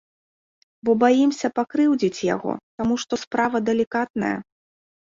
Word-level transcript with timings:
Бо 0.87 0.91
баімся 1.03 1.47
пакрыўдзіць 1.57 2.25
яго, 2.35 2.51
таму 2.81 2.93
што 3.05 3.13
справа 3.27 3.57
далікатная. 3.71 4.35